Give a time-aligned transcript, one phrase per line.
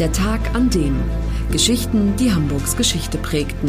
[0.00, 0.96] Der Tag an dem.
[1.52, 3.68] Geschichten, die Hamburgs Geschichte prägten.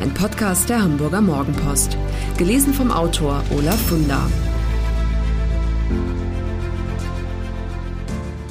[0.00, 1.98] Ein Podcast der Hamburger Morgenpost.
[2.38, 4.30] Gelesen vom Autor Olaf Funder.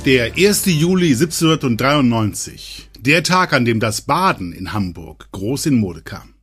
[0.06, 0.68] Der 1.
[0.68, 2.88] Juli 1793.
[3.00, 6.36] Der Tag, an dem das Baden in Hamburg groß in Mode kam.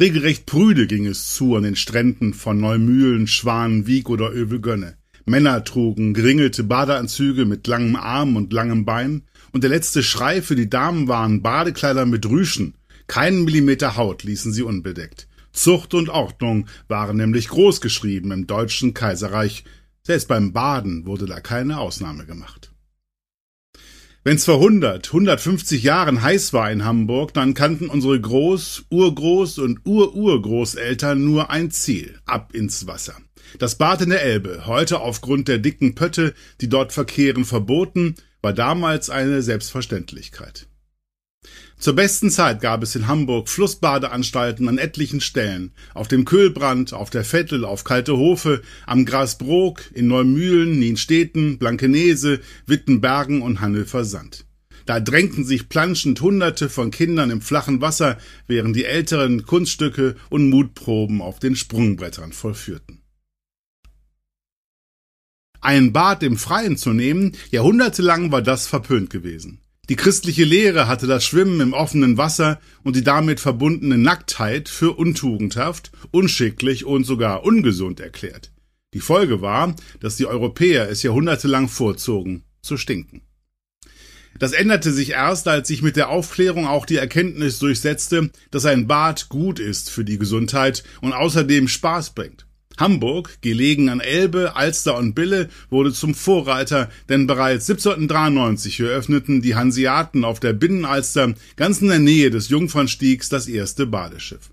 [0.00, 4.96] Regelrecht prüde ging es zu an den Stränden von Neumühlen, Schwanenwieg oder Övelgönne.
[5.26, 9.22] Männer trugen geringelte Badeanzüge mit langem Arm und langem Bein,
[9.54, 12.74] und der letzte Schrei für die Damen waren Badekleider mit Rüschen.
[13.06, 15.28] Keinen Millimeter Haut ließen sie unbedeckt.
[15.52, 19.64] Zucht und Ordnung waren nämlich großgeschrieben im deutschen Kaiserreich.
[20.02, 22.72] Selbst beim Baden wurde da keine Ausnahme gemacht.
[24.24, 29.86] Wenn's vor 100, 150 Jahren heiß war in Hamburg, dann kannten unsere Groß-, Urgroß- und
[29.86, 33.14] Ururgroßeltern nur ein Ziel, ab ins Wasser.
[33.58, 38.52] Das Bad in der Elbe, heute aufgrund der dicken Pötte, die dort verkehren, verboten, war
[38.52, 40.66] damals eine Selbstverständlichkeit.
[41.78, 47.10] Zur besten Zeit gab es in Hamburg Flussbadeanstalten an etlichen Stellen, auf dem Kühlbrand, auf
[47.10, 54.46] der Vettel, auf Kaltehofe, am Grasbrook, in Neumühlen, Nienstedten, Blankenese, Wittenbergen und Hannover Sand.
[54.86, 60.50] Da drängten sich planschend Hunderte von Kindern im flachen Wasser, während die Älteren Kunststücke und
[60.50, 62.93] Mutproben auf den Sprungbrettern vollführten
[65.64, 69.60] ein Bad im Freien zu nehmen, jahrhundertelang war das verpönt gewesen.
[69.88, 74.92] Die christliche Lehre hatte das Schwimmen im offenen Wasser und die damit verbundene Nacktheit für
[74.92, 78.52] untugendhaft, unschicklich und sogar ungesund erklärt.
[78.94, 83.22] Die Folge war, dass die Europäer es jahrhundertelang vorzogen, zu stinken.
[84.38, 88.86] Das änderte sich erst, als sich mit der Aufklärung auch die Erkenntnis durchsetzte, dass ein
[88.86, 92.43] Bad gut ist für die Gesundheit und außerdem Spaß bringt.
[92.78, 99.54] Hamburg, gelegen an Elbe, Alster und Bille, wurde zum Vorreiter, denn bereits 1793 eröffneten die
[99.54, 104.50] Hanseaten auf der Binnenalster ganz in der Nähe des Jungfernstiegs das erste Badeschiff.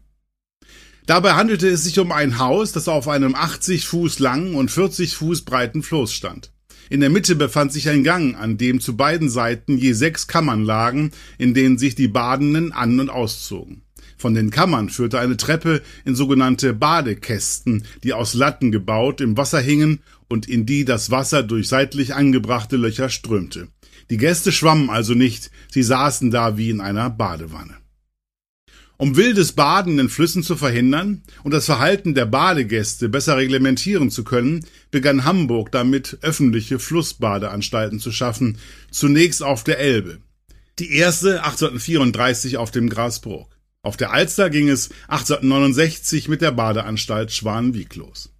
[1.08, 5.16] Dabei handelte es sich um ein Haus, das auf einem 80 Fuß langen und 40
[5.16, 6.52] Fuß breiten Floß stand.
[6.92, 10.64] In der Mitte befand sich ein Gang, an dem zu beiden Seiten je sechs Kammern
[10.64, 13.84] lagen, in denen sich die Badenden an- und auszogen.
[14.18, 19.60] Von den Kammern führte eine Treppe in sogenannte Badekästen, die aus Latten gebaut im Wasser
[19.60, 23.68] hingen und in die das Wasser durch seitlich angebrachte Löcher strömte.
[24.10, 27.78] Die Gäste schwammen also nicht, sie saßen da wie in einer Badewanne.
[29.02, 34.24] Um wildes Baden in Flüssen zu verhindern und das Verhalten der Badegäste besser reglementieren zu
[34.24, 38.60] können, begann Hamburg damit, öffentliche Flussbadeanstalten zu schaffen,
[38.92, 40.20] zunächst auf der Elbe.
[40.78, 43.50] Die erste 1834 auf dem Grasbrook.
[43.84, 48.32] Auf der Alster ging es 1869 mit der Badeanstalt Schwanenwieg los.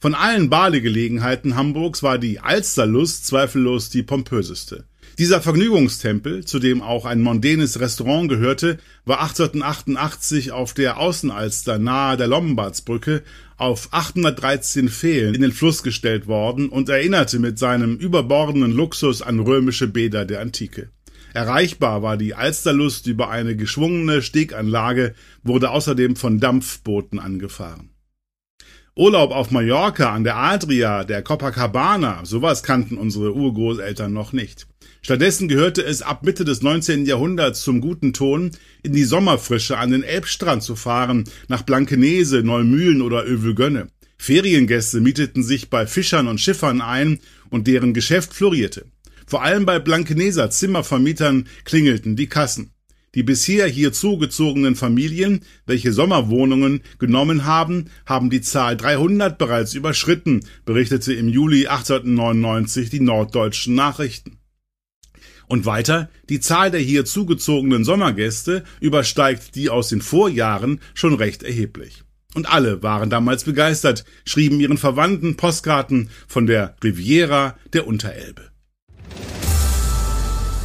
[0.00, 4.86] Von allen Badegelegenheiten Hamburgs war die Alsterlust zweifellos die pompöseste.
[5.18, 12.16] Dieser Vergnügungstempel, zu dem auch ein mondänes Restaurant gehörte, war 1888 auf der Außenalster nahe
[12.16, 13.24] der Lombardsbrücke
[13.56, 19.40] auf 813 Pfählen in den Fluss gestellt worden und erinnerte mit seinem überbordenden Luxus an
[19.40, 20.90] römische Bäder der Antike.
[21.34, 27.90] Erreichbar war die Alsterlust über eine geschwungene Steganlage, wurde außerdem von Dampfbooten angefahren.
[28.96, 34.66] Urlaub auf Mallorca an der Adria, der Copacabana, sowas kannten unsere Urgroßeltern noch nicht.
[35.02, 37.06] Stattdessen gehörte es ab Mitte des 19.
[37.06, 38.50] Jahrhunderts zum guten Ton,
[38.82, 43.86] in die Sommerfrische an den Elbstrand zu fahren, nach Blankenese, Neumühlen oder Övelgönne.
[44.16, 48.86] Feriengäste mieteten sich bei Fischern und Schiffern ein und deren Geschäft florierte.
[49.28, 52.70] Vor allem bei Blankeneser Zimmervermietern klingelten die Kassen.
[53.14, 60.46] Die bisher hier zugezogenen Familien, welche Sommerwohnungen genommen haben, haben die Zahl 300 bereits überschritten,
[60.64, 64.38] berichtete im Juli 1899 die Norddeutschen Nachrichten.
[65.46, 71.42] Und weiter, die Zahl der hier zugezogenen Sommergäste übersteigt die aus den Vorjahren schon recht
[71.42, 72.02] erheblich.
[72.34, 78.47] Und alle waren damals begeistert, schrieben ihren Verwandten Postkarten von der Riviera der Unterelbe.